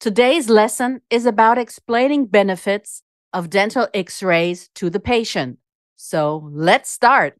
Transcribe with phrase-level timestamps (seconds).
[0.00, 3.02] Today's lesson is about explaining benefits
[3.34, 5.58] of dental x rays to the patient.
[5.96, 7.38] So let's start.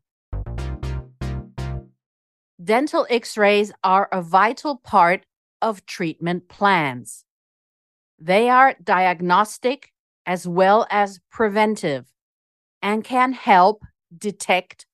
[2.63, 5.25] Dental x rays are a vital part
[5.63, 7.25] of treatment plans.
[8.19, 9.91] They are diagnostic
[10.27, 12.13] as well as preventive
[12.83, 14.85] and can help detect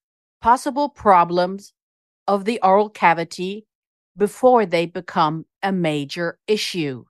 [0.40, 1.72] possible problems
[2.28, 3.66] of the oral cavity
[4.16, 7.04] before they become a major issue.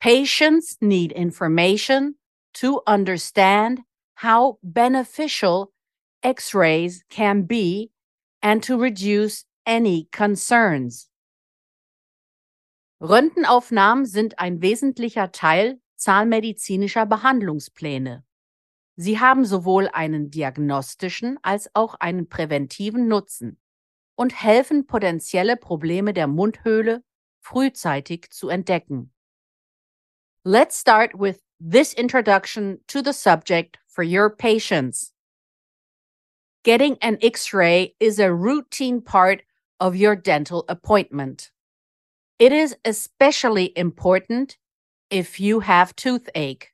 [0.00, 2.16] Patients need information
[2.54, 3.80] to understand
[4.16, 5.72] how beneficial
[6.22, 7.90] x rays can be
[8.42, 11.08] and to reduce any concerns.
[13.00, 18.24] Röntgenaufnahmen sind ein wesentlicher Teil zahnmedizinischer Behandlungspläne.
[18.96, 23.58] Sie haben sowohl einen diagnostischen als auch einen präventiven Nutzen
[24.14, 27.04] und helfen potenzielle Probleme der Mundhöhle
[27.40, 29.12] frühzeitig zu entdecken.
[30.48, 35.10] Let's start with this introduction to the subject for your patients.
[36.62, 39.42] Getting an x ray is a routine part
[39.80, 41.50] of your dental appointment.
[42.38, 44.56] It is especially important
[45.10, 46.68] if you have toothache.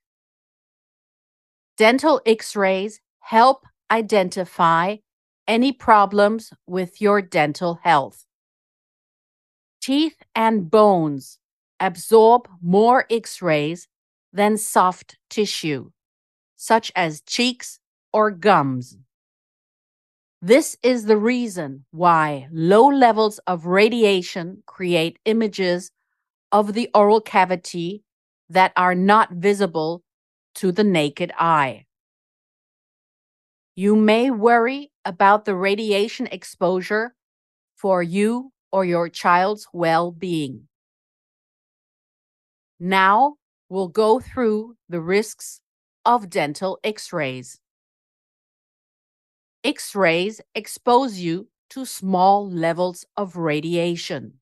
[1.78, 4.96] Dental x rays help identify
[5.48, 8.26] any problems with your dental health.
[9.80, 11.38] Teeth and bones
[11.82, 13.88] absorb more X rays
[14.32, 15.90] than soft tissue,
[16.56, 17.80] such as cheeks
[18.12, 18.96] or gums.
[20.40, 25.90] This is the reason why low levels of radiation create images
[26.50, 28.02] of the oral cavity
[28.48, 30.02] that are not visible
[30.56, 31.86] to the naked eye.
[33.74, 37.14] You may worry about the radiation exposure
[37.76, 40.68] for you or your child's well being.
[42.84, 43.36] Now
[43.68, 45.60] we'll go through the risks
[46.04, 47.60] of dental x rays.
[49.62, 54.40] X rays expose you to small levels of radiation.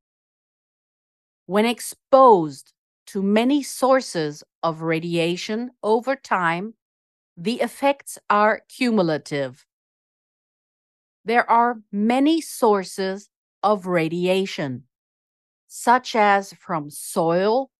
[1.44, 2.72] When exposed
[3.08, 6.72] to many sources of radiation over time,
[7.36, 9.66] the effects are cumulative.
[11.26, 13.28] There are many sources
[13.62, 14.84] of radiation,
[15.68, 17.70] such as from soil,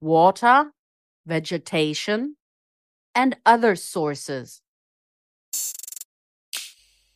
[0.00, 0.72] water,
[1.24, 2.36] vegetation,
[3.14, 4.62] and other sources.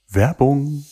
[0.09, 0.84] Werbung.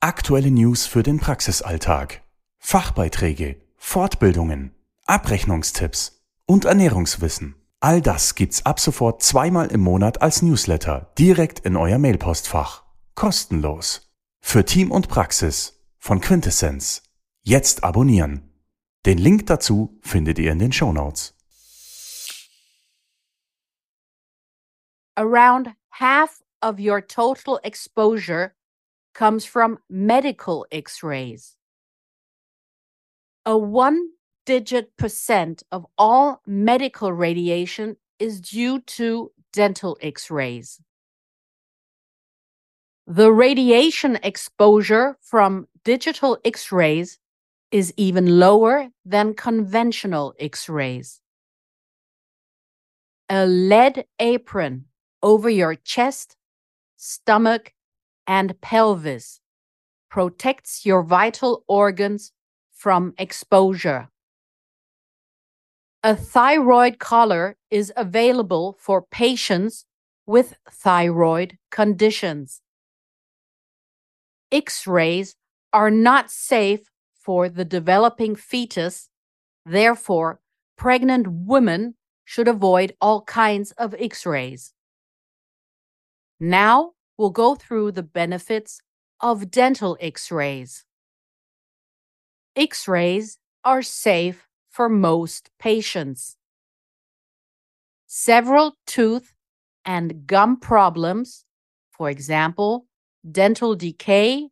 [0.00, 2.22] Aktuelle News für den Praxisalltag.
[2.58, 4.74] Fachbeiträge, Fortbildungen,
[5.06, 7.54] Abrechnungstipps und Ernährungswissen.
[7.80, 12.84] All das gibt's ab sofort zweimal im Monat als Newsletter direkt in euer Mailpostfach.
[13.14, 14.10] Kostenlos.
[14.40, 17.02] Für Team und Praxis von Quintessenz.
[17.42, 18.53] Jetzt abonnieren.
[19.04, 21.34] Den Link dazu findet ihr in den Show Notes.
[25.14, 28.54] Around half of your total exposure
[29.12, 31.58] comes from medical x rays.
[33.44, 34.08] A one
[34.46, 40.80] digit percent of all medical radiation is due to dental x rays.
[43.06, 47.18] The radiation exposure from digital x rays
[47.74, 51.20] is even lower than conventional X rays.
[53.28, 54.84] A lead apron
[55.24, 56.36] over your chest,
[56.96, 57.72] stomach,
[58.28, 59.40] and pelvis
[60.08, 62.30] protects your vital organs
[62.70, 64.08] from exposure.
[66.04, 69.84] A thyroid collar is available for patients
[70.26, 72.62] with thyroid conditions.
[74.52, 75.34] X rays
[75.72, 76.88] are not safe
[77.24, 79.08] for the developing fetus.
[79.64, 80.40] Therefore,
[80.76, 81.94] pregnant women
[82.24, 84.72] should avoid all kinds of x rays.
[86.38, 88.80] Now we'll go through the benefits
[89.20, 90.84] of dental x rays.
[92.56, 96.36] X rays are safe for most patients.
[98.06, 99.32] Several tooth
[99.84, 101.44] and gum problems,
[101.90, 102.86] for example,
[103.30, 104.48] dental decay,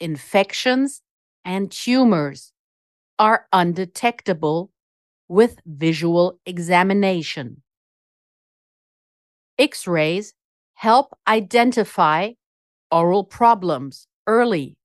[0.00, 1.02] infections,
[1.44, 2.52] and tumors
[3.18, 4.70] are undetectable
[5.28, 7.62] with visual examination.
[9.58, 10.34] X rays
[10.74, 12.32] help identify
[12.90, 14.76] oral problems early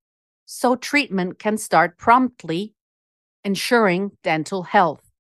[0.46, 2.74] so treatment can start promptly,
[3.44, 5.12] ensuring dental health.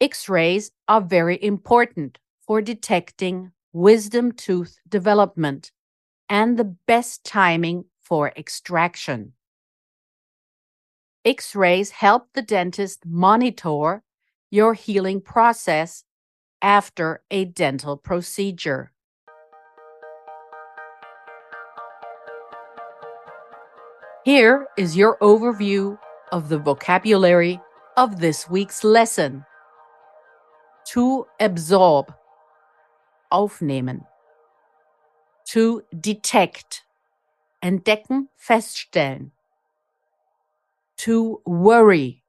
[0.00, 5.72] X rays are very important for detecting wisdom tooth development
[6.28, 9.32] and the best timing for extraction.
[11.24, 14.02] X rays help the dentist monitor
[14.50, 16.04] your healing process
[16.60, 18.90] after a dental procedure.
[24.24, 25.98] Here is your overview
[26.32, 27.60] of the vocabulary
[27.96, 29.44] of this week's lesson.
[30.92, 32.12] To absorb,
[33.30, 34.06] aufnehmen.
[35.50, 36.82] To detect,
[37.62, 39.30] entdecken, feststellen.
[41.04, 42.22] To worry,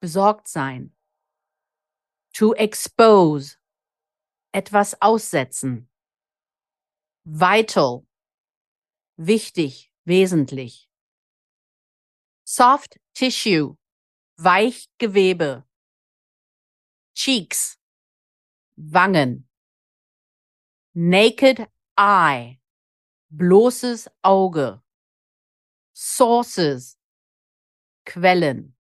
[0.00, 0.92] besorgt sein.
[2.32, 3.58] To expose,
[4.54, 5.90] etwas aussetzen.
[7.26, 8.06] Vital,
[9.18, 10.88] wichtig, wesentlich.
[12.46, 13.76] Soft Tissue,
[14.38, 15.64] Weichgewebe.
[17.14, 17.78] Cheeks,
[18.76, 19.46] Wangen.
[20.94, 22.62] Naked Eye,
[23.28, 24.82] bloßes Auge.
[25.92, 26.98] Sources,
[28.04, 28.76] Quellen.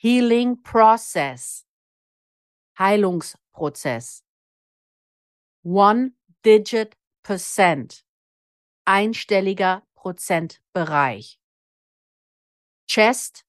[0.00, 1.66] Healing Process,
[2.78, 4.24] Heilungsprozess.
[5.64, 6.12] One
[6.44, 8.06] Digit Percent,
[8.84, 11.40] einstelliger Prozentbereich.
[12.86, 13.44] Chest,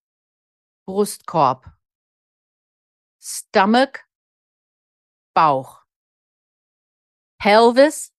[0.86, 1.72] Brustkorb.
[3.22, 4.00] Stomach,
[5.36, 5.86] Bauch.
[7.38, 8.12] Pelvis,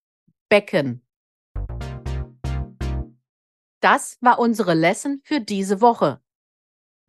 [0.49, 1.05] Becken.
[3.81, 6.23] Das war unsere Lesson für diese Woche.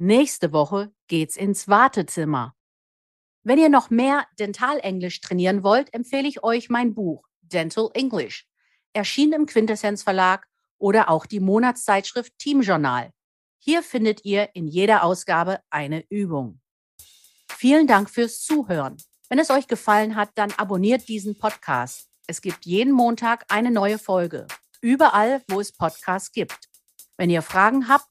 [0.03, 2.56] Nächste Woche geht's ins Wartezimmer.
[3.44, 8.48] Wenn ihr noch mehr Dentalenglisch trainieren wollt, empfehle ich euch mein Buch Dental English,
[8.94, 10.48] erschienen im Quintessenz Verlag
[10.80, 13.12] oder auch die Monatszeitschrift Team Journal.
[13.59, 16.59] Hier findet ihr in jeder Ausgabe eine Übung.
[17.48, 18.98] Vielen Dank fürs Zuhören.
[19.30, 22.09] Wenn es euch gefallen hat, dann abonniert diesen Podcast.
[22.25, 24.48] Es gibt jeden Montag eine neue Folge.
[24.81, 26.71] Überall, wo es Podcasts gibt.
[27.18, 28.11] Wenn ihr Fragen habt,